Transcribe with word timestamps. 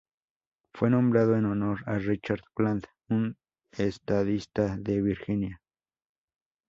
Fue 0.73 0.89
nombrado 0.89 1.35
en 1.37 1.45
honor 1.45 1.83
a 1.85 1.99
Richard 1.99 2.41
Bland, 2.55 2.85
un 3.09 3.37
estadista 3.71 4.75
de 4.75 4.99
Virginia. 4.99 5.61